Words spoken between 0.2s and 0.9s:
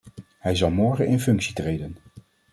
Hij zal